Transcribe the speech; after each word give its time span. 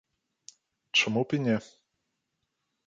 Чаму 1.01 1.21
б 1.29 1.41
і 1.41 1.41
не? 1.49 1.57